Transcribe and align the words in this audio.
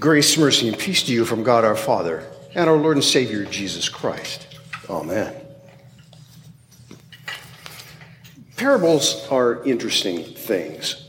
Grace, 0.00 0.36
mercy, 0.36 0.66
and 0.66 0.76
peace 0.76 1.04
to 1.04 1.12
you 1.12 1.24
from 1.24 1.44
God 1.44 1.64
our 1.64 1.76
Father 1.76 2.24
and 2.56 2.68
our 2.68 2.76
Lord 2.76 2.96
and 2.96 3.04
Savior 3.04 3.44
Jesus 3.44 3.88
Christ. 3.88 4.58
Amen. 4.90 5.32
Parables 8.56 9.28
are 9.30 9.62
interesting 9.64 10.24
things. 10.24 11.08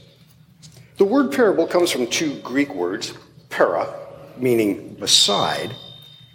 The 0.98 1.06
word 1.06 1.32
parable 1.32 1.66
comes 1.66 1.90
from 1.90 2.06
two 2.06 2.40
Greek 2.42 2.76
words, 2.76 3.16
para, 3.50 3.96
meaning 4.38 4.94
beside, 4.94 5.76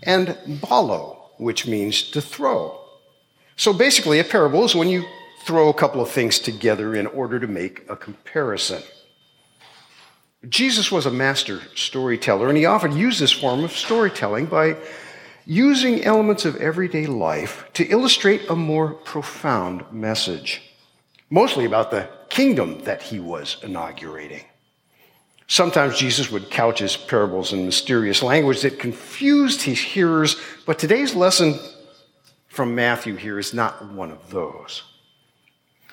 and 0.02 0.36
ballo, 0.68 1.30
which 1.38 1.68
means 1.68 2.10
to 2.10 2.20
throw. 2.20 2.76
So 3.54 3.72
basically, 3.72 4.18
a 4.18 4.24
parable 4.24 4.64
is 4.64 4.74
when 4.74 4.88
you 4.88 5.04
throw 5.44 5.68
a 5.68 5.74
couple 5.74 6.00
of 6.00 6.10
things 6.10 6.40
together 6.40 6.96
in 6.96 7.06
order 7.06 7.38
to 7.38 7.46
make 7.46 7.88
a 7.88 7.94
comparison. 7.94 8.82
Jesus 10.48 10.90
was 10.90 11.06
a 11.06 11.10
master 11.10 11.60
storyteller, 11.74 12.48
and 12.48 12.58
he 12.58 12.66
often 12.66 12.96
used 12.96 13.20
this 13.20 13.32
form 13.32 13.62
of 13.62 13.72
storytelling 13.72 14.46
by 14.46 14.76
using 15.46 16.04
elements 16.04 16.44
of 16.44 16.56
everyday 16.56 17.06
life 17.06 17.64
to 17.74 17.86
illustrate 17.86 18.48
a 18.48 18.56
more 18.56 18.92
profound 18.92 19.84
message, 19.92 20.62
mostly 21.30 21.64
about 21.64 21.90
the 21.90 22.08
kingdom 22.28 22.78
that 22.80 23.02
he 23.02 23.20
was 23.20 23.56
inaugurating. 23.62 24.44
Sometimes 25.46 25.98
Jesus 25.98 26.30
would 26.30 26.50
couch 26.50 26.78
his 26.78 26.96
parables 26.96 27.52
in 27.52 27.66
mysterious 27.66 28.22
language 28.22 28.62
that 28.62 28.78
confused 28.78 29.62
his 29.62 29.80
hearers, 29.80 30.36
but 30.66 30.78
today's 30.78 31.14
lesson 31.14 31.58
from 32.48 32.74
Matthew 32.74 33.16
here 33.16 33.38
is 33.38 33.54
not 33.54 33.92
one 33.92 34.10
of 34.10 34.30
those. 34.30 34.82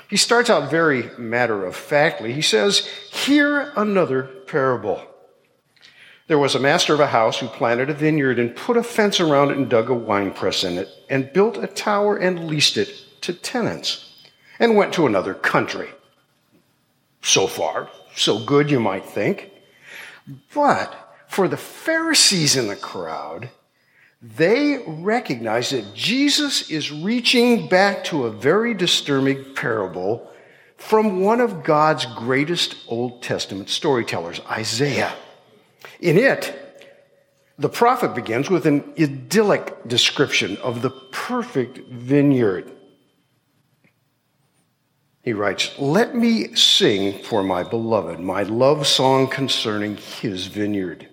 He 0.10 0.18
starts 0.18 0.50
out 0.50 0.72
very 0.72 1.10
matter 1.20 1.66
of 1.66 1.76
factly. 1.76 2.34
He 2.34 2.42
says, 2.42 2.88
Hear 3.12 3.72
another 3.76 4.30
parable. 4.50 5.02
There 6.28 6.40
was 6.40 6.54
a 6.54 6.60
master 6.60 6.94
of 6.94 7.00
a 7.00 7.08
house 7.08 7.40
who 7.40 7.48
planted 7.48 7.90
a 7.90 7.94
vineyard 7.94 8.38
and 8.38 8.56
put 8.56 8.78
a 8.78 8.84
fence 8.84 9.20
around 9.20 9.50
it 9.52 9.58
and 9.58 9.70
dug 9.70 9.90
a 9.90 9.96
winepress 9.96 10.64
in 10.64 10.78
it 10.78 10.88
and 11.10 11.34
built 11.34 11.58
a 11.58 11.68
tower 11.68 12.18
and 12.18 12.48
leased 12.48 12.78
it 12.78 13.22
to 13.22 13.34
tenants 13.34 14.28
and 14.60 14.76
went 14.76 14.94
to 14.94 15.08
another 15.08 15.34
country. 15.34 15.90
So 17.22 17.48
far, 17.48 17.90
so 18.16 18.40
good, 18.40 18.70
you 18.70 18.80
might 18.80 19.06
think. 19.06 19.52
But 20.54 20.94
for 21.28 21.48
the 21.48 21.58
Pharisees 21.58 22.56
in 22.56 22.68
the 22.68 22.76
crowd, 22.76 23.50
they 24.22 24.84
recognize 24.86 25.70
that 25.72 25.96
Jesus 25.96 26.70
is 26.70 26.92
reaching 26.92 27.68
back 27.68 28.04
to 28.06 28.26
a 28.26 28.32
very 28.32 28.74
disturbing 28.74 29.56
parable 29.56 30.30
from 30.80 31.20
one 31.20 31.42
of 31.42 31.64
God's 31.64 32.06
greatest 32.06 32.78
Old 32.88 33.22
Testament 33.22 33.70
storytellers, 33.70 34.40
Isaiah. 34.50 35.14
In 36.00 36.18
it, 36.18 36.56
the 37.60 37.70
prophet 37.70 38.16
begins 38.16 38.50
with 38.50 38.66
an 38.66 38.94
idyllic 38.98 39.86
description 39.88 40.56
of 40.58 40.82
the 40.82 40.90
perfect 40.90 41.80
vineyard. 41.90 42.72
He 45.22 45.34
writes, 45.34 45.78
Let 45.78 46.16
me 46.16 46.56
sing 46.56 47.22
for 47.24 47.44
my 47.44 47.64
beloved 47.64 48.22
my 48.22 48.44
love 48.44 48.88
song 48.88 49.28
concerning 49.28 49.98
his 49.98 50.48
vineyard. 50.48 51.10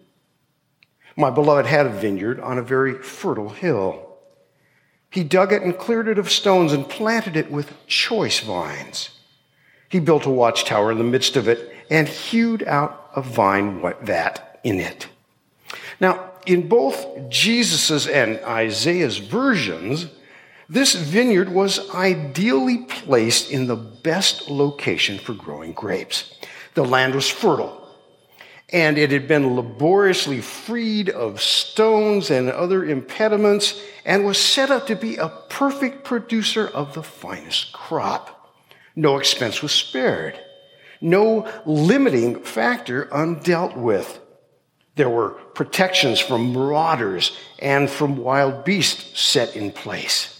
My 1.16 1.30
beloved 1.30 1.66
had 1.66 1.86
a 1.86 1.90
vineyard 1.90 2.38
on 2.38 2.56
a 2.56 2.62
very 2.62 2.94
fertile 3.02 3.48
hill. 3.48 4.16
He 5.10 5.24
dug 5.24 5.52
it 5.52 5.62
and 5.62 5.76
cleared 5.76 6.06
it 6.06 6.18
of 6.18 6.30
stones 6.30 6.72
and 6.72 6.88
planted 6.88 7.36
it 7.36 7.50
with 7.50 7.74
choice 7.88 8.38
vines. 8.38 9.15
He 9.88 10.00
built 10.00 10.26
a 10.26 10.30
watchtower 10.30 10.90
in 10.90 10.98
the 10.98 11.04
midst 11.04 11.36
of 11.36 11.48
it 11.48 11.72
and 11.90 12.08
hewed 12.08 12.62
out 12.64 13.10
a 13.14 13.22
vine 13.22 13.80
vat 14.02 14.60
in 14.64 14.80
it. 14.80 15.08
Now, 16.00 16.32
in 16.46 16.68
both 16.68 17.28
Jesus's 17.28 18.06
and 18.06 18.38
Isaiah's 18.44 19.18
versions, 19.18 20.06
this 20.68 20.94
vineyard 20.94 21.48
was 21.48 21.90
ideally 21.94 22.78
placed 22.78 23.50
in 23.50 23.66
the 23.66 23.76
best 23.76 24.50
location 24.50 25.18
for 25.18 25.32
growing 25.32 25.72
grapes. 25.72 26.34
The 26.74 26.84
land 26.84 27.14
was 27.14 27.30
fertile 27.30 27.86
and 28.70 28.98
it 28.98 29.12
had 29.12 29.28
been 29.28 29.54
laboriously 29.54 30.40
freed 30.40 31.08
of 31.08 31.40
stones 31.40 32.30
and 32.30 32.50
other 32.50 32.84
impediments 32.84 33.80
and 34.04 34.24
was 34.24 34.38
set 34.38 34.70
up 34.70 34.86
to 34.88 34.96
be 34.96 35.16
a 35.16 35.28
perfect 35.28 36.04
producer 36.04 36.66
of 36.66 36.94
the 36.94 37.02
finest 37.02 37.72
crop. 37.72 38.45
No 38.96 39.18
expense 39.18 39.62
was 39.62 39.72
spared, 39.72 40.40
no 41.00 41.46
limiting 41.66 42.42
factor 42.42 43.04
undealt 43.06 43.76
with. 43.76 44.18
There 44.94 45.10
were 45.10 45.30
protections 45.54 46.18
from 46.18 46.54
marauders 46.54 47.36
and 47.58 47.90
from 47.90 48.16
wild 48.16 48.64
beasts 48.64 49.20
set 49.20 49.54
in 49.54 49.70
place. 49.70 50.32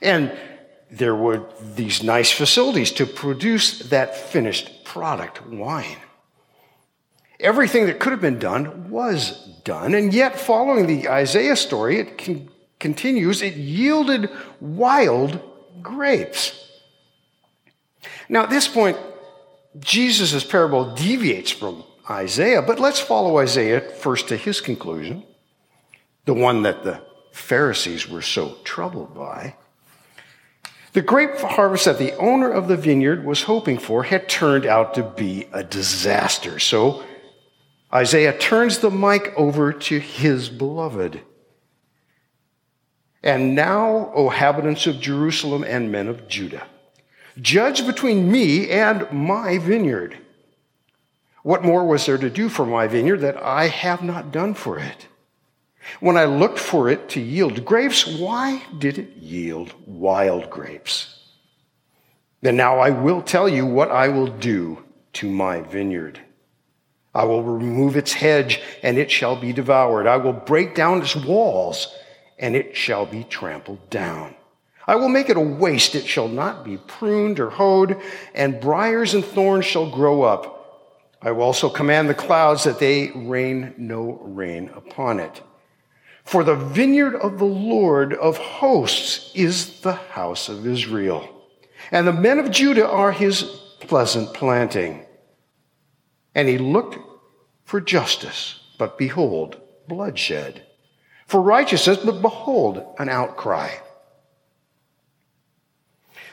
And 0.00 0.32
there 0.90 1.14
were 1.14 1.44
these 1.74 2.02
nice 2.02 2.30
facilities 2.30 2.92
to 2.92 3.06
produce 3.06 3.80
that 3.90 4.16
finished 4.16 4.84
product, 4.84 5.44
wine. 5.46 5.98
Everything 7.40 7.86
that 7.86 7.98
could 7.98 8.12
have 8.12 8.20
been 8.20 8.38
done 8.38 8.90
was 8.90 9.32
done, 9.64 9.94
and 9.94 10.12
yet, 10.12 10.38
following 10.38 10.86
the 10.86 11.08
Isaiah 11.08 11.56
story, 11.56 11.98
it 11.98 12.18
con- 12.18 12.48
continues, 12.78 13.40
it 13.40 13.54
yielded 13.54 14.30
wild 14.60 15.40
grapes. 15.82 16.69
Now, 18.28 18.44
at 18.44 18.50
this 18.50 18.68
point, 18.68 18.96
Jesus' 19.78 20.44
parable 20.44 20.94
deviates 20.94 21.50
from 21.50 21.84
Isaiah, 22.08 22.62
but 22.62 22.80
let's 22.80 23.00
follow 23.00 23.38
Isaiah 23.38 23.80
first 23.80 24.28
to 24.28 24.36
his 24.36 24.60
conclusion, 24.60 25.22
the 26.24 26.34
one 26.34 26.62
that 26.62 26.82
the 26.82 27.02
Pharisees 27.32 28.08
were 28.08 28.22
so 28.22 28.56
troubled 28.64 29.14
by. 29.14 29.54
The 30.92 31.02
grape 31.02 31.38
harvest 31.38 31.84
that 31.84 31.98
the 31.98 32.16
owner 32.16 32.50
of 32.50 32.66
the 32.66 32.76
vineyard 32.76 33.24
was 33.24 33.44
hoping 33.44 33.78
for 33.78 34.02
had 34.02 34.28
turned 34.28 34.66
out 34.66 34.94
to 34.94 35.04
be 35.04 35.46
a 35.52 35.62
disaster. 35.62 36.58
So 36.58 37.04
Isaiah 37.92 38.36
turns 38.36 38.78
the 38.78 38.90
mic 38.90 39.32
over 39.36 39.72
to 39.72 39.98
his 40.00 40.48
beloved. 40.48 41.20
And 43.22 43.54
now, 43.54 44.10
O 44.14 44.30
inhabitants 44.30 44.86
of 44.86 45.00
Jerusalem 45.00 45.62
and 45.62 45.92
men 45.92 46.08
of 46.08 46.26
Judah, 46.26 46.66
judge 47.40 47.86
between 47.86 48.30
me 48.30 48.70
and 48.70 49.10
my 49.12 49.58
vineyard. 49.58 50.18
What 51.42 51.64
more 51.64 51.84
was 51.86 52.06
there 52.06 52.18
to 52.18 52.30
do 52.30 52.48
for 52.48 52.66
my 52.66 52.86
vineyard 52.86 53.18
that 53.18 53.42
I 53.42 53.68
have 53.68 54.02
not 54.02 54.32
done 54.32 54.54
for 54.54 54.78
it? 54.78 55.06
When 56.00 56.16
I 56.16 56.26
looked 56.26 56.58
for 56.58 56.88
it 56.88 57.08
to 57.10 57.20
yield 57.20 57.64
grapes, 57.64 58.06
why 58.06 58.62
did 58.78 58.98
it 58.98 59.16
yield 59.16 59.74
wild 59.86 60.50
grapes? 60.50 61.18
Then 62.42 62.56
now 62.56 62.78
I 62.78 62.90
will 62.90 63.22
tell 63.22 63.48
you 63.48 63.66
what 63.66 63.90
I 63.90 64.08
will 64.08 64.26
do 64.26 64.84
to 65.14 65.30
my 65.30 65.60
vineyard. 65.60 66.20
I 67.14 67.24
will 67.24 67.42
remove 67.42 67.96
its 67.96 68.12
hedge, 68.12 68.60
and 68.82 68.96
it 68.96 69.10
shall 69.10 69.34
be 69.34 69.52
devoured. 69.52 70.06
I 70.06 70.16
will 70.16 70.32
break 70.32 70.74
down 70.74 71.02
its 71.02 71.16
walls, 71.16 71.92
and 72.38 72.54
it 72.54 72.76
shall 72.76 73.04
be 73.04 73.24
trampled 73.24 73.90
down. 73.90 74.36
I 74.90 74.96
will 74.96 75.08
make 75.08 75.28
it 75.28 75.36
a 75.36 75.40
waste, 75.40 75.94
it 75.94 76.04
shall 76.04 76.26
not 76.26 76.64
be 76.64 76.76
pruned 76.76 77.38
or 77.38 77.48
hoed, 77.48 77.96
and 78.34 78.60
briers 78.60 79.14
and 79.14 79.24
thorns 79.24 79.64
shall 79.64 79.88
grow 79.88 80.22
up. 80.22 81.14
I 81.22 81.30
will 81.30 81.44
also 81.44 81.68
command 81.68 82.08
the 82.08 82.14
clouds 82.14 82.64
that 82.64 82.80
they 82.80 83.12
rain 83.14 83.72
no 83.78 84.18
rain 84.20 84.68
upon 84.74 85.20
it. 85.20 85.42
For 86.24 86.42
the 86.42 86.56
vineyard 86.56 87.14
of 87.14 87.38
the 87.38 87.44
Lord 87.44 88.14
of 88.14 88.36
hosts 88.38 89.30
is 89.32 89.80
the 89.82 89.92
house 89.92 90.48
of 90.48 90.66
Israel, 90.66 91.46
and 91.92 92.04
the 92.04 92.12
men 92.12 92.40
of 92.40 92.50
Judah 92.50 92.88
are 92.88 93.12
his 93.12 93.44
pleasant 93.78 94.34
planting. 94.34 95.06
And 96.34 96.48
he 96.48 96.58
looked 96.58 96.98
for 97.64 97.80
justice, 97.80 98.58
but 98.76 98.98
behold, 98.98 99.56
bloodshed. 99.86 100.66
For 101.28 101.40
righteousness, 101.40 101.98
but 101.98 102.20
behold, 102.20 102.84
an 102.98 103.08
outcry. 103.08 103.70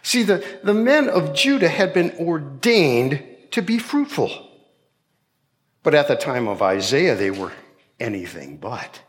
See, 0.01 0.23
the, 0.23 0.43
the 0.63 0.73
men 0.73 1.09
of 1.09 1.33
Judah 1.33 1.69
had 1.69 1.93
been 1.93 2.15
ordained 2.19 3.23
to 3.51 3.61
be 3.61 3.77
fruitful. 3.77 4.31
But 5.83 5.95
at 5.95 6.07
the 6.07 6.15
time 6.15 6.47
of 6.47 6.61
Isaiah, 6.61 7.15
they 7.15 7.31
were 7.31 7.53
anything 7.99 8.57
but. 8.57 9.01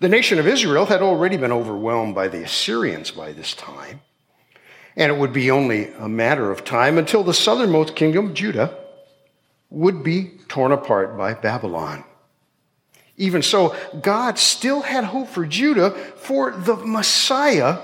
The 0.00 0.08
nation 0.08 0.38
of 0.38 0.46
Israel 0.46 0.86
had 0.86 1.02
already 1.02 1.36
been 1.36 1.52
overwhelmed 1.52 2.14
by 2.14 2.28
the 2.28 2.44
Assyrians 2.44 3.10
by 3.10 3.32
this 3.32 3.54
time. 3.54 4.00
And 4.96 5.12
it 5.12 5.18
would 5.18 5.32
be 5.32 5.50
only 5.50 5.92
a 5.94 6.08
matter 6.08 6.50
of 6.50 6.64
time 6.64 6.98
until 6.98 7.24
the 7.24 7.34
southernmost 7.34 7.96
kingdom, 7.96 8.34
Judah, 8.34 8.76
would 9.70 10.02
be 10.02 10.32
torn 10.48 10.72
apart 10.72 11.16
by 11.16 11.34
Babylon. 11.34 12.04
Even 13.16 13.42
so, 13.42 13.74
God 14.00 14.38
still 14.38 14.82
had 14.82 15.04
hope 15.04 15.28
for 15.28 15.44
Judah, 15.44 15.90
for 15.90 16.52
the 16.52 16.76
Messiah 16.76 17.78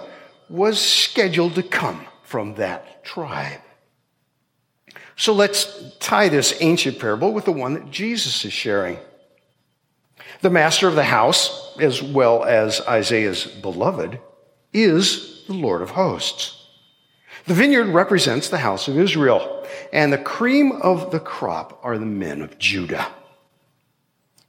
was 0.49 0.81
scheduled 0.81 1.55
to 1.55 1.63
come 1.63 2.07
from 2.23 2.55
that 2.55 3.05
tribe. 3.05 3.61
So 5.17 5.33
let's 5.33 5.97
tie 6.01 6.29
this 6.29 6.57
ancient 6.61 6.99
parable 6.99 7.33
with 7.33 7.45
the 7.45 7.53
one 7.53 7.75
that 7.75 7.91
Jesus 7.91 8.45
is 8.45 8.53
sharing. 8.53 8.99
The 10.41 10.51
master 10.51 10.89
of 10.89 10.97
the 10.97 11.05
house, 11.05 11.77
as 11.79 12.03
well 12.03 12.45
as 12.45 12.81
Isaiah's 12.83 13.47
beloved, 13.47 14.19
is 14.73 15.45
the 15.47 15.55
Lord 15.55 15.83
of 15.83 15.91
hosts. 15.91 16.61
The 17.47 17.55
vineyard 17.55 17.89
represents 17.89 18.49
the 18.49 18.59
house 18.59 18.89
of 18.89 18.99
Israel, 18.99 19.67
and 19.93 20.13
the 20.13 20.19
cream 20.19 20.73
of 20.73 21.11
the 21.11 21.21
crop 21.21 21.79
are 21.83 21.99
the 21.99 22.07
men 22.07 22.41
of 22.41 22.59
Judah. 22.59 23.07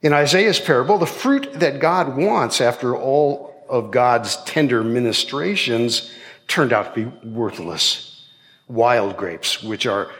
In 0.02 0.14
Isaiah's 0.14 0.60
parable, 0.60 0.98
the 0.98 1.06
fruit 1.06 1.54
that 1.54 1.80
God 1.80 2.18
wants 2.18 2.62
after 2.62 2.96
all 2.96 3.55
of 3.70 3.92
God's 3.92 4.38
tender 4.44 4.84
ministrations 4.84 6.12
turned 6.48 6.74
out 6.74 6.94
to 6.96 7.06
be 7.06 7.28
worthless. 7.28 8.28
Wild 8.68 9.18
grapes, 9.18 9.64
which 9.64 9.86
are 9.86 10.12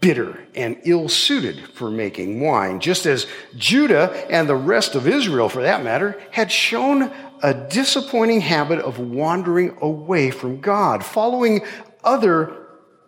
bitter 0.00 0.46
and 0.54 0.80
ill 0.84 1.08
suited 1.08 1.58
for 1.70 1.90
making 1.90 2.40
wine, 2.40 2.80
just 2.80 3.06
as 3.06 3.26
Judah 3.56 4.12
and 4.30 4.48
the 4.48 4.54
rest 4.54 4.94
of 4.94 5.08
Israel, 5.08 5.48
for 5.48 5.62
that 5.62 5.82
matter, 5.82 6.20
had 6.30 6.52
shown 6.52 7.10
a 7.42 7.54
disappointing 7.54 8.40
habit 8.40 8.78
of 8.78 8.98
wandering 8.98 9.76
away 9.80 10.30
from 10.30 10.60
God, 10.60 11.04
following 11.04 11.64
other 12.04 12.56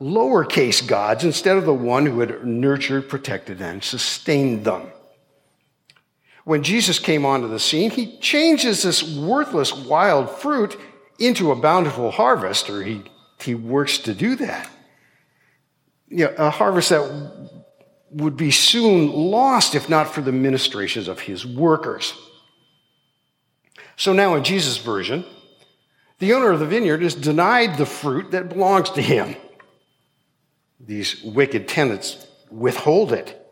lowercase 0.01 0.87
gods 0.87 1.25
instead 1.25 1.57
of 1.57 1.65
the 1.65 1.75
one 1.75 2.07
who 2.07 2.21
had 2.21 2.45
nurtured, 2.45 3.09
protected, 3.09 3.61
and 3.61 3.83
sustained 3.83 4.65
them. 4.65 4.91
When 6.45 6.63
Jesus 6.63 6.99
came 6.99 7.25
onto 7.25 7.49
the 7.49 7.59
scene, 7.59 7.91
he 7.91 8.19
changes 8.19 8.83
this 8.83 9.03
worthless 9.03 9.75
wild 9.75 10.31
fruit 10.31 10.79
into 11.19 11.51
a 11.51 11.57
bountiful 11.57 12.11
harvest, 12.11 12.69
or 12.69 12.83
he, 12.83 13.03
he 13.41 13.55
works 13.55 13.99
to 13.99 14.15
do 14.15 14.37
that. 14.37 14.71
You 16.09 16.27
know, 16.27 16.35
a 16.37 16.51
harvest 16.51 16.91
that 16.91 17.61
would 18.11 18.37
be 18.37 18.51
soon 18.51 19.11
lost 19.11 19.75
if 19.75 19.89
not 19.89 20.13
for 20.13 20.21
the 20.21 20.33
ministrations 20.33 21.09
of 21.09 21.21
his 21.21 21.47
workers. 21.47 22.13
So 23.97 24.13
now, 24.13 24.35
in 24.35 24.45
Jesus' 24.45 24.77
version, 24.77 25.25
the 26.19 26.35
owner 26.35 26.51
of 26.51 26.61
the 26.61 26.67
vineyard 26.67 27.03
is 27.03 27.15
denied 27.15 27.79
the 27.79 27.87
fruit 27.87 28.33
that 28.33 28.51
belongs 28.51 28.91
to 28.91 29.03
him. 29.03 29.35
These 30.79 31.23
wicked 31.23 31.69
tenants 31.69 32.27
withhold 32.51 33.13
it. 33.13 33.44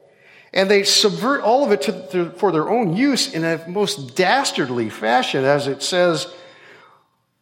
And 0.53 0.71
they 0.71 0.83
subvert 0.83 1.41
all 1.41 1.65
of 1.65 1.73
it 1.73 1.83
to, 1.83 2.09
to, 2.11 2.31
for 2.33 2.53
their 2.53 2.69
own 2.69 2.95
use 2.95 3.33
in 3.33 3.45
a 3.45 3.67
most 3.67 4.15
dastardly 4.15 4.91
fashion, 4.91 5.45
as 5.45 5.67
it 5.67 5.83
says, 5.83 6.33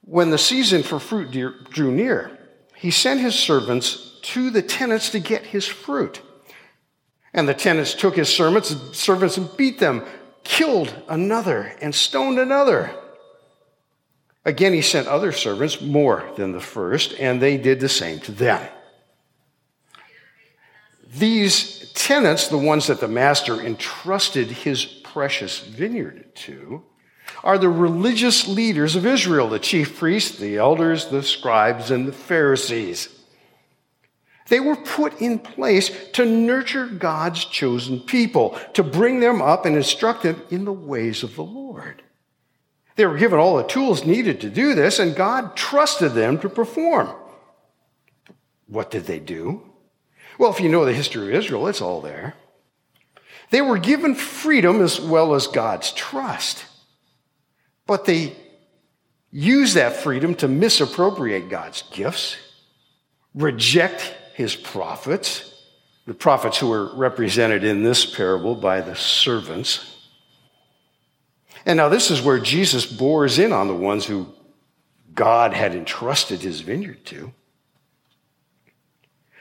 when 0.02 0.30
the 0.30 0.38
season 0.38 0.82
for 0.82 0.98
fruit 0.98 1.30
drew 1.70 1.90
near, 1.90 2.36
he 2.74 2.90
sent 2.90 3.20
his 3.20 3.34
servants 3.34 4.18
to 4.22 4.50
the 4.50 4.62
tenants 4.62 5.10
to 5.10 5.18
get 5.18 5.46
his 5.46 5.66
fruit. 5.66 6.20
And 7.32 7.48
the 7.48 7.54
tenants 7.54 7.94
took 7.94 8.16
his 8.16 8.28
servants, 8.28 8.74
servants 8.96 9.36
and 9.36 9.56
beat 9.56 9.78
them, 9.78 10.04
killed 10.42 10.94
another, 11.08 11.72
and 11.80 11.94
stoned 11.94 12.38
another. 12.38 12.92
Again, 14.44 14.72
he 14.72 14.82
sent 14.82 15.06
other 15.06 15.32
servants, 15.32 15.80
more 15.80 16.28
than 16.36 16.52
the 16.52 16.60
first, 16.60 17.14
and 17.20 17.40
they 17.40 17.56
did 17.56 17.78
the 17.78 17.88
same 17.88 18.18
to 18.20 18.32
them. 18.32 18.66
These 21.14 21.79
tenants, 22.10 22.48
the 22.48 22.58
ones 22.58 22.88
that 22.88 22.98
the 22.98 23.06
master 23.06 23.60
entrusted 23.60 24.48
his 24.48 24.84
precious 24.84 25.60
vineyard 25.60 26.34
to, 26.34 26.82
are 27.44 27.56
the 27.56 27.68
religious 27.68 28.48
leaders 28.48 28.96
of 28.96 29.06
Israel, 29.06 29.48
the 29.48 29.60
chief 29.60 29.96
priests, 29.96 30.36
the 30.36 30.56
elders, 30.56 31.06
the 31.06 31.22
scribes, 31.22 31.92
and 31.92 32.08
the 32.08 32.12
Pharisees. 32.12 33.16
They 34.48 34.58
were 34.58 34.74
put 34.74 35.20
in 35.20 35.38
place 35.38 35.92
to 36.14 36.26
nurture 36.26 36.88
God's 36.88 37.44
chosen 37.44 38.00
people, 38.00 38.58
to 38.74 38.82
bring 38.82 39.20
them 39.20 39.40
up 39.40 39.64
and 39.64 39.76
instruct 39.76 40.24
them 40.24 40.42
in 40.50 40.64
the 40.64 40.72
ways 40.72 41.22
of 41.22 41.36
the 41.36 41.44
Lord. 41.44 42.02
They 42.96 43.06
were 43.06 43.18
given 43.18 43.38
all 43.38 43.56
the 43.56 43.62
tools 43.62 44.04
needed 44.04 44.40
to 44.40 44.50
do 44.50 44.74
this, 44.74 44.98
and 44.98 45.14
God 45.14 45.54
trusted 45.54 46.14
them 46.14 46.40
to 46.40 46.48
perform. 46.48 47.14
What 48.66 48.90
did 48.90 49.04
they 49.04 49.20
do? 49.20 49.69
Well, 50.40 50.50
if 50.50 50.58
you 50.58 50.70
know 50.70 50.86
the 50.86 50.94
history 50.94 51.28
of 51.28 51.34
Israel, 51.34 51.68
it's 51.68 51.82
all 51.82 52.00
there. 52.00 52.32
They 53.50 53.60
were 53.60 53.76
given 53.76 54.14
freedom 54.14 54.80
as 54.80 54.98
well 54.98 55.34
as 55.34 55.46
God's 55.46 55.92
trust. 55.92 56.64
But 57.86 58.06
they 58.06 58.34
used 59.30 59.74
that 59.74 59.96
freedom 59.96 60.34
to 60.36 60.48
misappropriate 60.48 61.50
God's 61.50 61.82
gifts, 61.92 62.38
reject 63.34 64.14
his 64.32 64.56
prophets, 64.56 65.62
the 66.06 66.14
prophets 66.14 66.56
who 66.56 66.68
were 66.68 66.96
represented 66.96 67.62
in 67.62 67.82
this 67.82 68.06
parable 68.06 68.54
by 68.54 68.80
the 68.80 68.96
servants, 68.96 70.08
and 71.66 71.76
now 71.76 71.90
this 71.90 72.10
is 72.10 72.22
where 72.22 72.38
Jesus 72.38 72.86
bores 72.86 73.38
in 73.38 73.52
on 73.52 73.68
the 73.68 73.74
ones 73.74 74.06
who 74.06 74.26
God 75.14 75.52
had 75.52 75.74
entrusted 75.74 76.40
his 76.40 76.62
vineyard 76.62 77.04
to. 77.04 77.34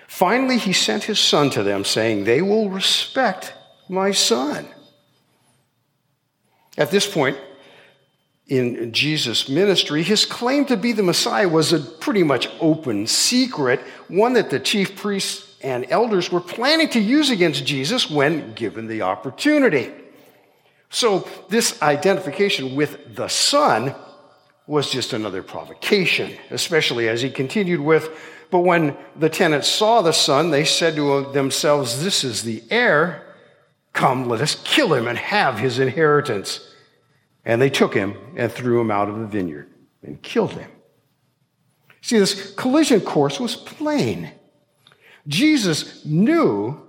Finally, 0.09 0.57
he 0.57 0.73
sent 0.73 1.03
his 1.03 1.19
son 1.19 1.51
to 1.51 1.61
them, 1.61 1.85
saying, 1.85 2.23
They 2.23 2.41
will 2.41 2.67
respect 2.67 3.53
my 3.87 4.09
son. 4.09 4.67
At 6.79 6.89
this 6.89 7.07
point 7.07 7.37
in 8.47 8.91
Jesus' 8.91 9.47
ministry, 9.47 10.01
his 10.01 10.25
claim 10.25 10.65
to 10.65 10.75
be 10.75 10.93
the 10.93 11.03
Messiah 11.03 11.47
was 11.47 11.73
a 11.73 11.79
pretty 11.79 12.23
much 12.23 12.49
open 12.59 13.05
secret, 13.05 13.81
one 14.07 14.33
that 14.33 14.49
the 14.49 14.59
chief 14.59 14.95
priests 14.95 15.55
and 15.61 15.85
elders 15.91 16.31
were 16.31 16.41
planning 16.41 16.89
to 16.89 16.99
use 16.99 17.29
against 17.29 17.63
Jesus 17.63 18.09
when 18.09 18.53
given 18.53 18.87
the 18.87 19.03
opportunity. 19.03 19.91
So, 20.89 21.27
this 21.49 21.79
identification 21.83 22.75
with 22.75 23.15
the 23.15 23.27
Son 23.27 23.93
was 24.65 24.91
just 24.91 25.13
another 25.13 25.43
provocation, 25.43 26.35
especially 26.49 27.07
as 27.07 27.21
he 27.21 27.29
continued 27.29 27.79
with, 27.79 28.09
But 28.51 28.59
when 28.59 28.97
the 29.15 29.29
tenants 29.29 29.67
saw 29.67 30.01
the 30.01 30.11
Son, 30.11 30.49
they 30.49 30.65
said 30.65 30.95
to 30.95 31.31
themselves, 31.31 32.03
This 32.03 32.23
is 32.23 32.43
the 32.43 32.63
heir. 32.69 33.35
Come, 33.93 34.27
let 34.27 34.41
us 34.41 34.55
kill 34.63 34.93
him 34.93 35.07
and 35.07 35.17
have 35.17 35.59
his 35.59 35.79
inheritance. 35.79 36.73
And 37.45 37.61
they 37.61 37.69
took 37.69 37.93
him 37.93 38.15
and 38.35 38.51
threw 38.51 38.79
him 38.79 38.91
out 38.91 39.09
of 39.09 39.19
the 39.19 39.27
vineyard 39.27 39.69
and 40.03 40.21
killed 40.21 40.53
him. 40.53 40.69
See, 42.01 42.17
this 42.17 42.53
collision 42.53 43.01
course 43.01 43.39
was 43.39 43.55
plain. 43.55 44.31
Jesus 45.27 46.05
knew 46.05 46.81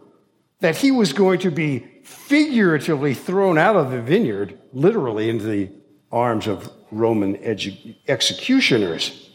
that 0.60 0.76
he 0.76 0.90
was 0.90 1.12
going 1.12 1.40
to 1.40 1.50
be 1.50 1.86
figuratively 2.04 3.14
thrown 3.14 3.58
out 3.58 3.76
of 3.76 3.90
the 3.90 4.00
vineyard, 4.00 4.58
literally 4.72 5.28
into 5.28 5.44
the 5.44 5.70
arms 6.12 6.46
of 6.46 6.70
Roman 6.90 7.36
edu- 7.38 7.96
executioners. 8.08 9.29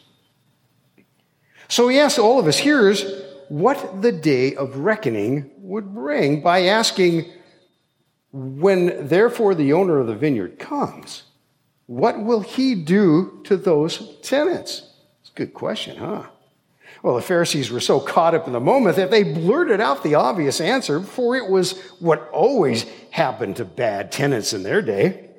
So 1.68 1.88
he 1.88 1.98
asked 1.98 2.18
all 2.18 2.38
of 2.38 2.46
his 2.46 2.58
hearers 2.58 3.04
what 3.48 4.02
the 4.02 4.12
day 4.12 4.54
of 4.54 4.76
reckoning 4.78 5.50
would 5.58 5.94
bring 5.94 6.40
by 6.42 6.64
asking, 6.64 7.30
When 8.32 9.08
therefore 9.08 9.54
the 9.54 9.72
owner 9.72 9.98
of 9.98 10.06
the 10.06 10.14
vineyard 10.14 10.58
comes, 10.58 11.24
what 11.86 12.22
will 12.22 12.40
he 12.40 12.74
do 12.74 13.40
to 13.44 13.56
those 13.56 14.18
tenants? 14.22 14.90
It's 15.20 15.30
a 15.30 15.34
good 15.34 15.54
question, 15.54 15.96
huh? 15.96 16.26
Well, 17.02 17.14
the 17.14 17.22
Pharisees 17.22 17.70
were 17.70 17.80
so 17.80 18.00
caught 18.00 18.34
up 18.34 18.46
in 18.46 18.52
the 18.52 18.60
moment 18.60 18.96
that 18.96 19.10
they 19.10 19.22
blurted 19.22 19.80
out 19.80 20.02
the 20.02 20.16
obvious 20.16 20.60
answer, 20.60 21.00
for 21.00 21.36
it 21.36 21.48
was 21.48 21.78
what 22.00 22.28
always 22.30 22.84
happened 23.10 23.56
to 23.56 23.64
bad 23.64 24.10
tenants 24.10 24.52
in 24.52 24.62
their 24.62 24.82
day. 24.82 25.30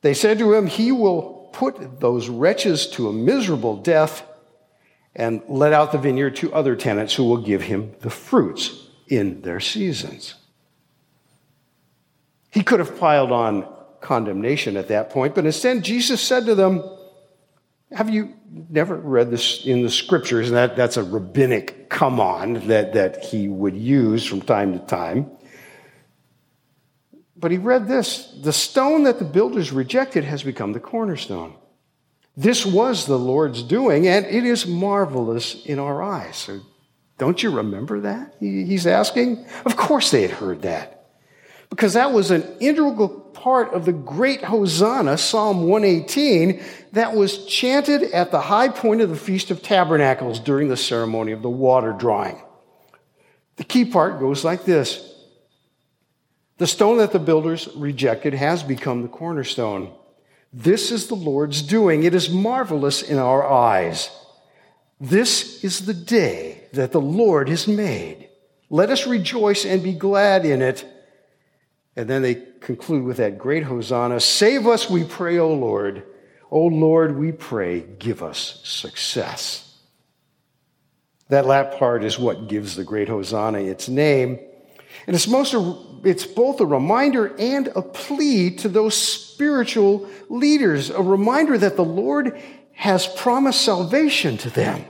They 0.00 0.14
said 0.14 0.38
to 0.38 0.54
him, 0.54 0.66
He 0.66 0.92
will 0.92 1.50
put 1.52 2.00
those 2.00 2.28
wretches 2.28 2.86
to 2.88 3.08
a 3.08 3.12
miserable 3.12 3.76
death 3.76 4.22
and 5.18 5.42
let 5.48 5.72
out 5.72 5.90
the 5.90 5.98
vineyard 5.98 6.36
to 6.36 6.54
other 6.54 6.76
tenants 6.76 7.14
who 7.14 7.24
will 7.24 7.42
give 7.42 7.62
him 7.62 7.92
the 8.00 8.08
fruits 8.08 8.86
in 9.08 9.42
their 9.42 9.58
seasons. 9.58 10.34
He 12.50 12.62
could 12.62 12.78
have 12.78 12.98
piled 12.98 13.32
on 13.32 13.68
condemnation 14.00 14.76
at 14.76 14.88
that 14.88 15.10
point, 15.10 15.34
but 15.34 15.44
instead 15.44 15.82
Jesus 15.82 16.22
said 16.22 16.46
to 16.46 16.54
them, 16.54 16.82
have 17.90 18.10
you 18.10 18.34
never 18.70 18.96
read 18.96 19.30
this 19.30 19.64
in 19.64 19.82
the 19.82 19.90
scriptures? 19.90 20.48
And 20.48 20.56
that, 20.56 20.76
that's 20.76 20.96
a 20.96 21.02
rabbinic 21.02 21.88
come 21.88 22.20
on 22.20 22.68
that, 22.68 22.92
that 22.92 23.24
he 23.24 23.48
would 23.48 23.76
use 23.76 24.24
from 24.24 24.40
time 24.40 24.78
to 24.78 24.86
time. 24.86 25.30
But 27.36 27.50
he 27.50 27.56
read 27.58 27.88
this 27.88 28.36
the 28.42 28.52
stone 28.52 29.04
that 29.04 29.18
the 29.18 29.24
builders 29.24 29.72
rejected 29.72 30.24
has 30.24 30.42
become 30.42 30.72
the 30.72 30.80
cornerstone. 30.80 31.54
This 32.38 32.64
was 32.64 33.06
the 33.06 33.18
Lord's 33.18 33.64
doing, 33.64 34.06
and 34.06 34.24
it 34.24 34.44
is 34.44 34.64
marvelous 34.64 35.66
in 35.66 35.80
our 35.80 36.00
eyes. 36.00 36.36
So 36.36 36.60
don't 37.18 37.42
you 37.42 37.50
remember 37.50 37.98
that? 38.02 38.36
He's 38.38 38.86
asking. 38.86 39.44
Of 39.66 39.76
course 39.76 40.12
they 40.12 40.22
had 40.22 40.30
heard 40.30 40.62
that 40.62 40.98
because 41.68 41.94
that 41.94 42.12
was 42.12 42.30
an 42.30 42.44
integral 42.60 43.08
part 43.08 43.74
of 43.74 43.86
the 43.86 43.92
great 43.92 44.44
Hosanna, 44.44 45.18
Psalm 45.18 45.66
118, 45.66 46.62
that 46.92 47.12
was 47.16 47.44
chanted 47.46 48.04
at 48.04 48.30
the 48.30 48.40
high 48.40 48.68
point 48.68 49.00
of 49.00 49.10
the 49.10 49.16
Feast 49.16 49.50
of 49.50 49.60
Tabernacles 49.60 50.38
during 50.38 50.68
the 50.68 50.76
ceremony 50.76 51.32
of 51.32 51.42
the 51.42 51.50
water 51.50 51.92
drawing. 51.92 52.40
The 53.56 53.64
key 53.64 53.84
part 53.84 54.20
goes 54.20 54.44
like 54.44 54.64
this 54.64 55.12
The 56.58 56.68
stone 56.68 56.98
that 56.98 57.10
the 57.10 57.18
builders 57.18 57.68
rejected 57.74 58.34
has 58.34 58.62
become 58.62 59.02
the 59.02 59.08
cornerstone. 59.08 59.92
This 60.52 60.90
is 60.90 61.08
the 61.08 61.14
Lord's 61.14 61.62
doing. 61.62 62.04
It 62.04 62.14
is 62.14 62.30
marvelous 62.30 63.02
in 63.02 63.18
our 63.18 63.46
eyes. 63.46 64.10
This 65.00 65.62
is 65.62 65.86
the 65.86 65.94
day 65.94 66.64
that 66.72 66.92
the 66.92 67.00
Lord 67.00 67.48
has 67.48 67.68
made. 67.68 68.28
Let 68.70 68.90
us 68.90 69.06
rejoice 69.06 69.64
and 69.64 69.82
be 69.82 69.92
glad 69.92 70.44
in 70.44 70.62
it. 70.62 70.84
And 71.96 72.08
then 72.08 72.22
they 72.22 72.34
conclude 72.60 73.04
with 73.04 73.18
that 73.18 73.38
great 73.38 73.64
hosanna 73.64 74.20
Save 74.20 74.66
us, 74.66 74.88
we 74.88 75.04
pray, 75.04 75.38
O 75.38 75.52
Lord. 75.52 76.04
O 76.50 76.62
Lord, 76.62 77.18
we 77.18 77.32
pray, 77.32 77.80
give 77.80 78.22
us 78.22 78.60
success. 78.64 79.64
That 81.28 81.46
last 81.46 81.78
part 81.78 82.04
is 82.04 82.18
what 82.18 82.48
gives 82.48 82.74
the 82.74 82.84
great 82.84 83.08
hosanna 83.08 83.58
its 83.58 83.88
name. 83.88 84.38
And 85.06 85.14
it's, 85.14 85.28
most 85.28 85.54
a, 85.54 85.76
it's 86.04 86.26
both 86.26 86.60
a 86.60 86.66
reminder 86.66 87.34
and 87.38 87.68
a 87.68 87.82
plea 87.82 88.50
to 88.56 88.68
those 88.68 88.94
spiritual 88.94 90.08
leaders, 90.28 90.90
a 90.90 91.02
reminder 91.02 91.56
that 91.58 91.76
the 91.76 91.84
Lord 91.84 92.40
has 92.72 93.06
promised 93.06 93.62
salvation 93.62 94.36
to 94.38 94.50
them, 94.50 94.84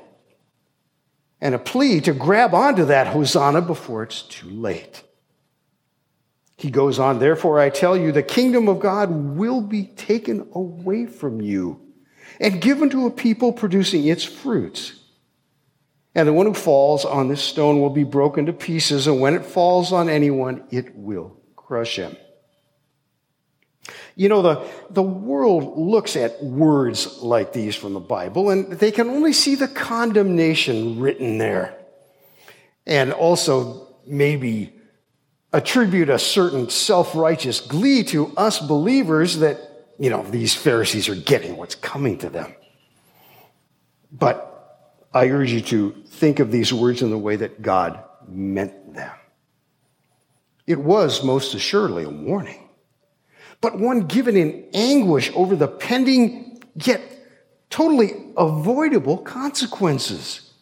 and 1.41 1.55
a 1.55 1.59
plea 1.59 2.01
to 2.03 2.13
grab 2.13 2.55
onto 2.55 2.87
that 2.87 3.07
hosanna 3.09 3.63
before 3.63 4.03
it's 4.03 4.23
too 4.23 4.51
late. 4.51 5.03
He 6.57 6.71
goes 6.71 6.99
on, 6.99 7.21
therefore 7.21 7.61
I 7.61 7.71
tell 7.71 7.97
you, 7.97 8.11
the 8.11 8.23
kingdom 8.23 8.69
of 8.69 8.81
God 8.81 9.11
will 9.11 9.61
be 9.61 9.85
taken 9.85 10.49
away 10.53 11.07
from 11.07 11.41
you 11.41 11.81
and 12.41 12.61
given 12.61 12.91
to 12.91 13.07
a 13.07 13.11
people 13.11 13.53
producing 13.53 14.07
its 14.07 14.25
fruits. 14.25 14.95
And 16.19 16.27
the 16.27 16.33
one 16.33 16.47
who 16.47 16.53
falls 16.53 17.05
on 17.05 17.29
this 17.29 17.41
stone 17.41 17.81
will 17.81 17.91
be 17.91 18.03
broken 18.03 18.47
to 18.47 18.53
pieces, 18.53 19.07
and 19.07 19.21
when 19.21 19.35
it 19.35 19.47
falls 19.47 19.93
on 19.93 20.09
anyone, 20.09 20.65
it 20.73 20.97
will 20.97 21.37
crush 21.55 21.95
him. 21.95 22.17
You 24.17 24.29
know, 24.29 24.43
the, 24.43 24.67
the 24.91 25.01
world 25.01 25.79
looks 25.79 26.17
at 26.17 26.43
words 26.43 27.19
like 27.19 27.53
these 27.53 27.77
from 27.77 27.95
the 27.95 28.01
Bible, 28.01 28.51
and 28.51 28.73
they 28.73 28.91
can 28.91 29.09
only 29.09 29.33
see 29.33 29.55
the 29.55 29.69
condemnation 29.69 30.99
written 30.99 31.39
there. 31.39 31.79
And 32.85 33.13
also, 33.13 33.87
maybe 34.05 34.73
attribute 35.53 36.09
a 36.09 36.19
certain 36.19 36.69
self 36.69 37.15
righteous 37.15 37.61
glee 37.61 38.03
to 38.07 38.33
us 38.37 38.59
believers 38.59 39.39
that, 39.39 39.61
you 40.01 40.11
know, 40.11 40.25
these 40.25 40.57
Pharisees 40.57 41.09
are 41.09 41.15
getting 41.15 41.57
what's 41.57 41.77
coming 41.77 42.19
to 42.19 42.29
them. 42.29 42.57
But 44.11 44.58
I 45.13 45.29
urge 45.29 45.53
you 45.53 45.61
to 45.63 45.91
think 46.07 46.39
of 46.39 46.51
these 46.51 46.73
words 46.73 47.03
in 47.03 47.11
the 47.11 47.19
way 47.19 47.37
that 47.37 47.63
God 47.63 48.03
meant 48.27 48.95
them. 48.95 49.15
It 50.67 50.79
was 50.79 51.25
most 51.25 51.55
assuredly 51.55 52.05
a 52.05 52.11
warning, 52.11 52.69
but 53.61 53.79
one 53.79 54.07
given 54.07 54.37
in 54.37 54.69
anguish 54.75 55.31
over 55.35 55.57
the 55.57 55.69
pending 55.69 56.63
yet 56.75 57.01
totally 57.71 58.13
avoidable 58.37 59.19
consequences. 59.19 60.53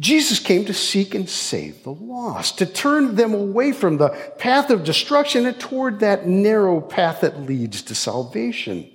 Jesus 0.00 0.40
came 0.40 0.64
to 0.64 0.74
seek 0.74 1.14
and 1.14 1.28
save 1.28 1.84
the 1.84 1.92
lost, 1.92 2.58
to 2.58 2.66
turn 2.66 3.14
them 3.14 3.32
away 3.32 3.70
from 3.72 3.98
the 3.98 4.08
path 4.38 4.70
of 4.70 4.82
destruction 4.82 5.46
and 5.46 5.60
toward 5.60 6.00
that 6.00 6.26
narrow 6.26 6.80
path 6.80 7.20
that 7.20 7.42
leads 7.42 7.82
to 7.82 7.94
salvation. 7.94 8.90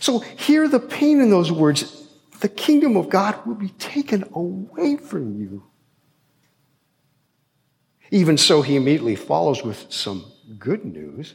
So 0.00 0.20
hear 0.20 0.66
the 0.66 0.80
pain 0.80 1.20
in 1.20 1.30
those 1.30 1.52
words 1.52 1.97
the 2.40 2.48
kingdom 2.48 2.96
of 2.96 3.08
God 3.08 3.44
will 3.46 3.54
be 3.54 3.70
taken 3.70 4.24
away 4.32 4.96
from 4.96 5.36
you. 5.36 5.64
Even 8.10 8.38
so, 8.38 8.62
he 8.62 8.76
immediately 8.76 9.16
follows 9.16 9.62
with 9.62 9.92
some 9.92 10.24
good 10.58 10.84
news 10.84 11.34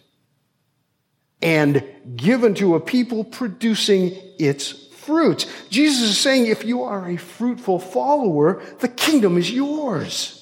and 1.42 1.84
given 2.16 2.56
to 2.56 2.76
a 2.76 2.80
people 2.80 3.24
producing 3.24 4.16
its 4.40 4.72
fruits. 4.94 5.46
Jesus 5.70 6.10
is 6.10 6.18
saying, 6.18 6.48
if 6.48 6.64
you 6.64 6.84
are 6.84 7.10
a 7.10 7.18
fruitful 7.18 7.80
follower, 7.80 8.64
the 8.80 8.88
kingdom 8.88 9.38
is 9.38 9.52
yours. 9.52 10.40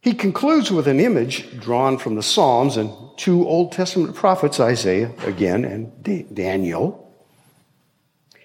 He 0.00 0.14
concludes 0.14 0.70
with 0.70 0.88
an 0.88 0.98
image 0.98 1.60
drawn 1.60 1.98
from 1.98 2.14
the 2.14 2.22
Psalms 2.22 2.78
and 2.78 2.90
two 3.18 3.46
Old 3.46 3.72
Testament 3.72 4.16
prophets, 4.16 4.58
Isaiah 4.58 5.12
again 5.24 5.64
and 5.66 6.34
Daniel. 6.34 7.09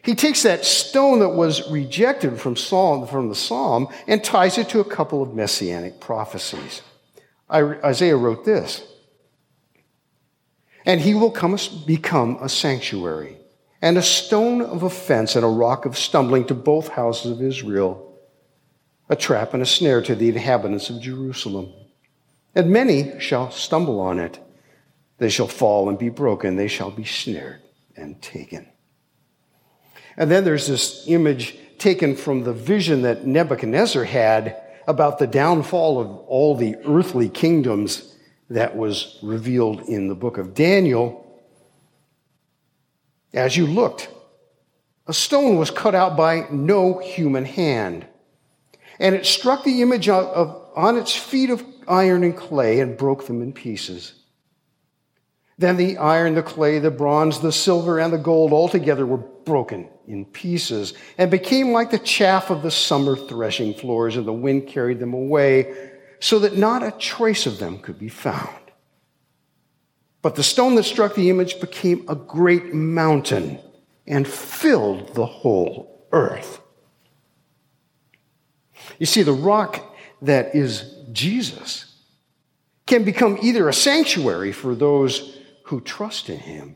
He 0.06 0.14
takes 0.14 0.44
that 0.44 0.64
stone 0.64 1.20
that 1.20 1.30
was 1.30 1.68
rejected 1.72 2.40
from, 2.40 2.56
Psalm, 2.56 3.08
from 3.08 3.28
the 3.28 3.36
psalm 3.36 3.88
and 4.08 4.24
ties 4.24 4.60
it 4.60 4.70
to 4.70 4.80
a 4.80 4.86
couple 4.86 5.24
of 5.24 5.34
messianic 5.34 6.00
prophecies. 6.00 6.84
Isaiah 7.52 8.16
wrote 8.16 8.46
this 8.46 8.84
And 10.86 11.02
he 11.02 11.16
will 11.16 11.32
come, 11.32 11.58
become 11.88 12.38
a 12.40 12.48
sanctuary, 12.48 13.38
and 13.82 13.98
a 13.98 14.04
stone 14.04 14.62
of 14.62 14.84
offense, 14.84 15.36
and 15.36 15.44
a 15.44 15.50
rock 15.50 15.88
of 15.88 15.98
stumbling 15.98 16.46
to 16.48 16.54
both 16.54 16.90
houses 16.90 17.32
of 17.32 17.42
Israel, 17.42 18.16
a 19.10 19.16
trap 19.16 19.56
and 19.56 19.64
a 19.64 19.66
snare 19.66 20.04
to 20.04 20.14
the 20.14 20.30
inhabitants 20.30 20.92
of 20.92 21.02
Jerusalem. 21.02 21.74
And 22.54 22.70
many 22.70 23.20
shall 23.20 23.50
stumble 23.50 24.00
on 24.00 24.20
it. 24.20 24.40
They 25.18 25.30
shall 25.30 25.48
fall 25.48 25.90
and 25.90 25.98
be 25.98 26.10
broken, 26.10 26.58
they 26.58 26.68
shall 26.68 26.92
be 26.92 27.06
snared 27.06 27.62
and 27.96 28.22
taken. 28.22 28.68
And 30.18 30.32
then 30.32 30.44
there's 30.44 30.68
this 30.68 31.06
image 31.08 31.58
taken 31.78 32.16
from 32.16 32.44
the 32.44 32.54
vision 32.54 33.02
that 33.02 33.26
Nebuchadnezzar 33.26 34.06
had 34.06 34.62
about 34.88 35.20
the 35.20 35.28
downfall 35.28 36.00
of 36.00 36.08
all 36.28 36.56
the 36.56 36.76
earthly 36.86 37.30
kingdoms 37.30 38.16
that 38.50 38.76
was 38.76 39.18
revealed 39.22 39.82
in 39.82 40.08
the 40.08 40.16
book 40.16 40.38
of 40.38 40.54
Daniel. 40.54 41.22
As 43.34 43.58
you 43.58 43.66
looked, 43.66 44.10
a 45.08 45.14
stone 45.14 45.58
was 45.58 45.72
cut 45.72 45.96
out 45.96 46.16
by 46.16 46.48
no 46.52 47.00
human 47.00 47.46
hand, 47.46 48.06
and 49.00 49.14
it 49.14 49.26
struck 49.26 49.64
the 49.64 49.82
image 49.82 50.08
of, 50.08 50.26
of, 50.26 50.72
on 50.76 50.98
its 50.98 51.16
feet 51.16 51.50
of 51.50 51.64
iron 51.88 52.24
and 52.24 52.36
clay 52.36 52.80
and 52.80 52.98
broke 52.98 53.28
them 53.28 53.42
in 53.42 53.54
pieces. 53.54 54.14
Then 55.58 55.78
the 55.78 55.98
iron, 55.98 56.36
the 56.36 56.44
clay, 56.44 56.80
the 56.80 56.92
bronze, 56.92 57.40
the 57.40 57.52
silver, 57.52 58.00
and 58.00 58.12
the 58.12 58.18
gold 58.18 58.52
all 58.52 58.68
together 58.68 59.06
were 59.06 59.18
broken 59.18 59.88
in 60.08 60.26
pieces 60.26 60.94
and 61.18 61.32
became 61.32 61.72
like 61.72 61.92
the 61.92 62.00
chaff 62.00 62.50
of 62.50 62.62
the 62.62 62.72
summer 62.72 63.16
threshing 63.16 63.74
floors, 63.74 64.18
and 64.18 64.28
the 64.28 64.34
wind 64.34 64.68
carried 64.68 65.00
them 65.00 65.14
away 65.14 65.92
so 66.20 66.40
that 66.40 66.58
not 66.58 66.84
a 66.84 66.92
trace 66.92 67.46
of 67.46 67.60
them 67.60 67.80
could 67.80 67.98
be 67.98 68.10
found. 68.10 68.60
But 70.22 70.36
the 70.36 70.44
stone 70.44 70.76
that 70.76 70.84
struck 70.84 71.16
the 71.16 71.30
image 71.30 71.62
became 71.62 72.04
a 72.10 72.16
great 72.16 72.74
mountain 72.74 73.60
and 74.08 74.28
filled 74.28 75.14
the 75.16 75.26
whole 75.26 76.08
earth. 76.12 76.60
You 79.00 79.06
see, 79.06 79.24
the 79.24 79.34
rock 79.34 79.96
that 80.22 80.56
is 80.56 80.96
Jesus 81.12 81.94
can 82.88 83.04
become 83.04 83.38
either 83.42 83.70
a 83.70 83.74
sanctuary 83.74 84.52
for 84.52 84.76
those 84.76 85.38
who 85.66 85.82
trust 85.82 86.30
in 86.30 86.40
him. 86.40 86.76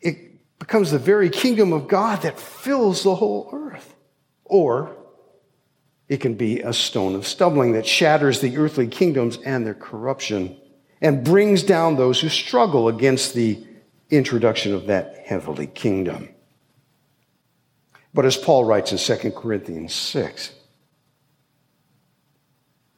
It 0.00 0.58
becomes 0.58 0.90
the 0.90 0.98
very 0.98 1.30
kingdom 1.30 1.72
of 1.72 1.88
God 1.88 2.22
that 2.22 2.38
fills 2.38 3.02
the 3.02 3.14
whole 3.14 3.50
earth. 3.52 3.94
Or 4.44 4.96
it 6.08 6.18
can 6.18 6.34
be 6.34 6.60
a 6.60 6.72
stone 6.72 7.14
of 7.14 7.26
stumbling 7.26 7.72
that 7.72 7.86
shatters 7.86 8.40
the 8.40 8.56
earthly 8.56 8.86
kingdoms 8.86 9.38
and 9.44 9.66
their 9.66 9.74
corruption 9.74 10.56
and 11.00 11.24
brings 11.24 11.62
down 11.62 11.96
those 11.96 12.20
who 12.20 12.28
struggle 12.28 12.88
against 12.88 13.34
the 13.34 13.66
introduction 14.08 14.72
of 14.72 14.86
that 14.86 15.22
heavenly 15.26 15.66
kingdom. 15.66 16.30
But 18.14 18.24
as 18.24 18.36
Paul 18.36 18.64
writes 18.64 18.92
in 18.92 18.98
2 18.98 19.32
Corinthians 19.32 19.92
6, 19.94 20.52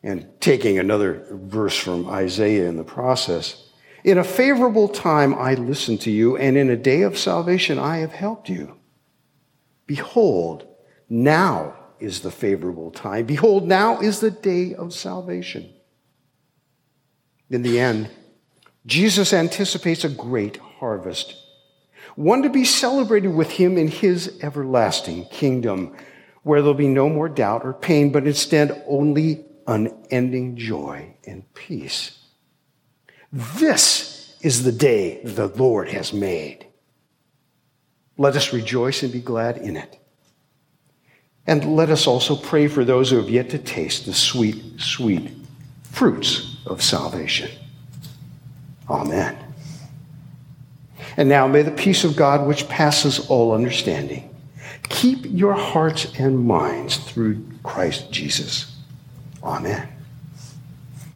and 0.04 0.28
taking 0.40 0.78
another 0.78 1.26
verse 1.30 1.76
from 1.76 2.08
Isaiah 2.08 2.68
in 2.68 2.76
the 2.76 2.84
process, 2.84 3.67
in 4.04 4.18
a 4.18 4.24
favorable 4.24 4.88
time 4.88 5.34
I 5.34 5.54
listened 5.54 6.00
to 6.02 6.10
you, 6.10 6.36
and 6.36 6.56
in 6.56 6.70
a 6.70 6.76
day 6.76 7.02
of 7.02 7.18
salvation 7.18 7.78
I 7.78 7.98
have 7.98 8.12
helped 8.12 8.48
you. 8.48 8.76
Behold, 9.86 10.66
now 11.08 11.74
is 11.98 12.20
the 12.20 12.30
favorable 12.30 12.90
time. 12.90 13.26
Behold, 13.26 13.66
now 13.66 14.00
is 14.00 14.20
the 14.20 14.30
day 14.30 14.74
of 14.74 14.92
salvation. 14.92 15.72
In 17.50 17.62
the 17.62 17.80
end, 17.80 18.10
Jesus 18.86 19.32
anticipates 19.32 20.04
a 20.04 20.08
great 20.08 20.58
harvest, 20.58 21.34
one 22.14 22.42
to 22.42 22.50
be 22.50 22.64
celebrated 22.64 23.28
with 23.28 23.50
him 23.50 23.78
in 23.78 23.88
his 23.88 24.38
everlasting 24.42 25.26
kingdom, 25.26 25.96
where 26.42 26.60
there'll 26.60 26.74
be 26.74 26.88
no 26.88 27.08
more 27.08 27.28
doubt 27.28 27.64
or 27.64 27.72
pain, 27.72 28.12
but 28.12 28.26
instead 28.26 28.84
only 28.86 29.44
unending 29.66 30.56
joy 30.56 31.14
and 31.26 31.52
peace. 31.54 32.17
This 33.32 34.36
is 34.40 34.64
the 34.64 34.72
day 34.72 35.20
the 35.22 35.48
Lord 35.48 35.88
has 35.90 36.12
made. 36.12 36.66
Let 38.16 38.36
us 38.36 38.52
rejoice 38.52 39.02
and 39.02 39.12
be 39.12 39.20
glad 39.20 39.58
in 39.58 39.76
it. 39.76 39.98
And 41.46 41.76
let 41.76 41.90
us 41.90 42.06
also 42.06 42.36
pray 42.36 42.68
for 42.68 42.84
those 42.84 43.10
who 43.10 43.16
have 43.16 43.30
yet 43.30 43.50
to 43.50 43.58
taste 43.58 44.06
the 44.06 44.12
sweet, 44.12 44.80
sweet 44.80 45.30
fruits 45.82 46.58
of 46.66 46.82
salvation. 46.82 47.50
Amen. 48.88 49.36
And 51.16 51.28
now 51.28 51.46
may 51.46 51.62
the 51.62 51.70
peace 51.70 52.04
of 52.04 52.16
God, 52.16 52.46
which 52.46 52.68
passes 52.68 53.28
all 53.28 53.52
understanding, 53.52 54.34
keep 54.88 55.20
your 55.24 55.54
hearts 55.54 56.18
and 56.18 56.46
minds 56.46 56.96
through 56.96 57.44
Christ 57.62 58.10
Jesus. 58.10 58.76
Amen. 59.42 59.88